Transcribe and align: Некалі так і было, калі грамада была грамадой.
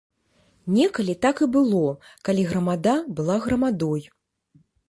Некалі 0.77 1.15
так 1.25 1.43
і 1.47 1.49
было, 1.57 1.83
калі 2.31 2.47
грамада 2.49 2.97
была 3.21 3.39
грамадой. 3.45 4.01